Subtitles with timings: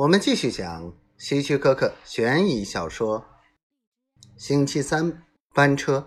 [0.00, 3.20] 我们继续讲希区柯克悬疑小说
[4.38, 5.98] 《星期三班车》。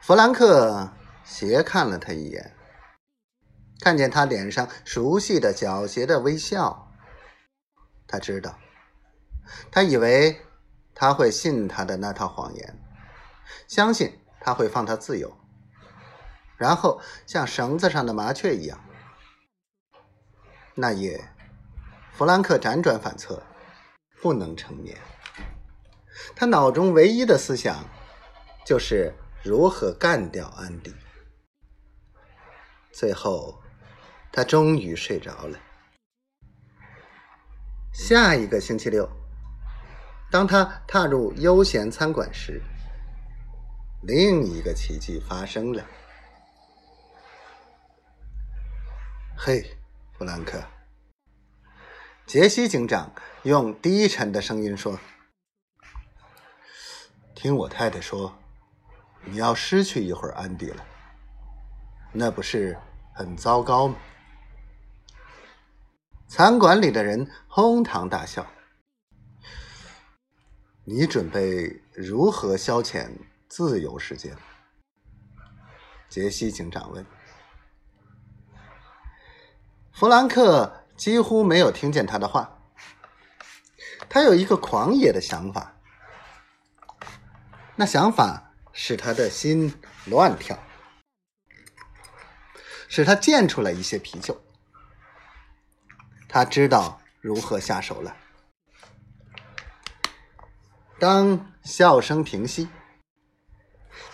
[0.00, 2.56] 弗兰克斜看了他一眼，
[3.80, 6.90] 看见他脸上熟悉的狡黠的微笑，
[8.06, 8.58] 他知道，
[9.70, 10.40] 他以为
[10.94, 12.78] 他会信他的那套谎言，
[13.68, 15.36] 相信他会放他自由，
[16.56, 18.82] 然后像绳子上的麻雀一样。
[20.80, 21.28] 那夜，
[22.14, 23.42] 弗兰克辗转反侧，
[24.22, 24.96] 不能成眠。
[26.34, 27.84] 他脑中唯一的思想，
[28.64, 29.12] 就是
[29.42, 30.94] 如何干掉安迪。
[32.90, 33.62] 最后，
[34.32, 35.58] 他终于睡着了。
[37.92, 39.06] 下一个星期六，
[40.30, 42.62] 当他踏入悠闲餐馆时，
[44.02, 45.84] 另一个奇迹发生了。
[49.36, 49.76] 嘿！
[50.20, 50.62] 弗兰克，
[52.26, 53.10] 杰西警长
[53.44, 55.00] 用低沉的声音说
[57.34, 58.38] ：“听我太太说，
[59.24, 60.84] 你要失去一会儿安迪了，
[62.12, 62.76] 那不是
[63.14, 63.96] 很糟糕吗？”
[66.28, 68.46] 餐馆里的人哄堂大笑。
[70.84, 73.10] 你准备如何消遣
[73.48, 74.36] 自由时间？
[76.10, 77.06] 杰西警长问。
[80.00, 82.58] 弗兰克几乎没有听见他的话。
[84.08, 85.76] 他有一个狂野的想法，
[87.76, 90.58] 那想法使他的心乱跳，
[92.88, 94.42] 使他溅出了一些啤酒。
[96.30, 98.16] 他知道如何下手了。
[100.98, 102.70] 当笑声平息，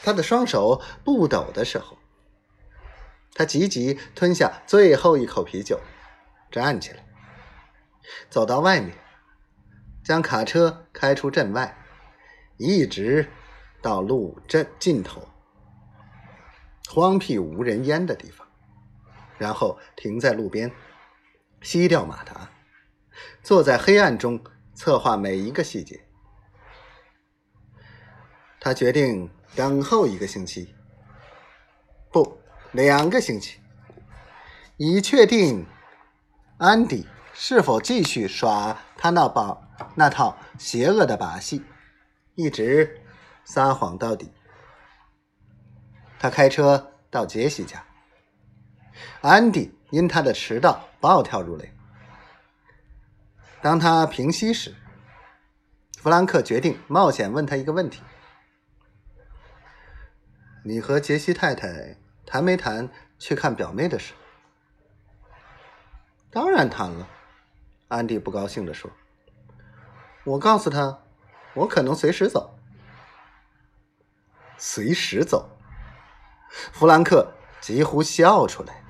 [0.02, 1.96] 他的双手不抖的时候。
[3.36, 5.78] 他急急吞下最后一口啤酒，
[6.50, 7.04] 站起来，
[8.30, 8.96] 走到外面，
[10.02, 11.76] 将卡车开出镇外，
[12.56, 13.28] 一直
[13.82, 15.28] 到路镇尽头，
[16.88, 18.48] 荒僻无人烟的地方，
[19.36, 20.72] 然后停在路边，
[21.60, 22.50] 熄掉马达，
[23.42, 24.42] 坐在黑暗中
[24.74, 26.00] 策划每一个细节。
[28.58, 30.74] 他决定等候一个星期，
[32.72, 33.58] 两个星期，
[34.76, 35.66] 以确定
[36.58, 39.56] 安迪是否继续耍他那把
[39.94, 41.64] 那套邪恶的把戏，
[42.34, 43.02] 一直
[43.44, 44.30] 撒谎到底。
[46.18, 47.84] 他开车到杰西家，
[49.20, 51.72] 安迪因他的迟到暴跳如雷。
[53.62, 54.74] 当他平息时，
[55.98, 58.02] 弗兰克决定冒险问他一个问题
[60.64, 64.12] ：“你和杰西太太？”谈没谈去看表妹的事？
[66.30, 67.08] 当然谈了。
[67.88, 68.90] 安迪不高兴地说
[70.26, 71.04] ：“我告诉他，
[71.54, 72.58] 我可能随时走。
[74.58, 75.56] 随时走。”
[76.72, 78.82] 弗兰克几乎笑出来。